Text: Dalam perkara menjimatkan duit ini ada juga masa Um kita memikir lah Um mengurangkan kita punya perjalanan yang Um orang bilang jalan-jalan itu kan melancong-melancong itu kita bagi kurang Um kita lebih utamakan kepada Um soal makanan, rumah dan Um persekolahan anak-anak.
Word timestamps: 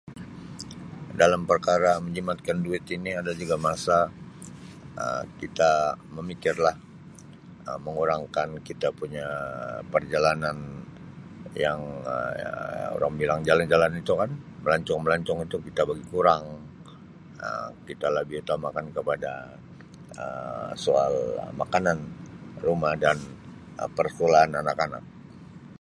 Dalam 1.21 1.41
perkara 1.49 1.91
menjimatkan 2.05 2.57
duit 2.65 2.85
ini 2.95 3.11
ada 3.21 3.31
juga 3.41 3.55
masa 3.67 3.97
Um 5.03 5.25
kita 5.41 5.71
memikir 6.17 6.55
lah 6.65 6.75
Um 7.69 7.79
mengurangkan 7.85 8.49
kita 8.69 8.87
punya 9.01 9.27
perjalanan 9.93 10.57
yang 11.65 11.79
Um 12.01 12.97
orang 12.97 13.13
bilang 13.21 13.39
jalan-jalan 13.49 13.91
itu 14.01 14.13
kan 14.21 14.29
melancong-melancong 14.65 15.39
itu 15.45 15.57
kita 15.69 15.81
bagi 15.89 16.05
kurang 16.13 16.43
Um 17.47 17.71
kita 17.87 18.07
lebih 18.17 18.37
utamakan 18.43 18.85
kepada 18.97 19.31
Um 20.23 20.69
soal 20.85 21.13
makanan, 21.61 21.99
rumah 22.67 22.93
dan 23.03 23.17
Um 23.81 23.89
persekolahan 23.97 24.51
anak-anak. 24.65 25.03